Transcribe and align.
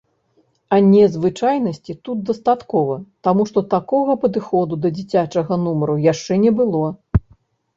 А 0.75 0.77
незвычайнасці 0.85 1.95
тут 2.09 2.23
дастаткова, 2.31 2.95
таму 3.27 3.47
што 3.51 3.59
такога 3.75 4.17
падыходу 4.25 4.73
да 4.87 4.93
дзіцячага 4.97 5.53
нумара 5.67 6.01
яшчэ 6.11 6.33
не 6.49 6.57
было. 6.63 6.85